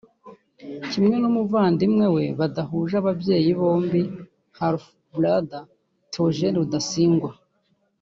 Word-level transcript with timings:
kimwe 0.89 1.15
n’umuvandimwe 1.21 2.05
we 2.15 2.23
badahuje 2.39 2.93
ababyeyi 3.01 3.51
bombi 3.59 4.01
(half 4.59 4.81
brother) 5.15 5.65
Theogene 6.11 6.57
Rudasingwa 6.59 7.31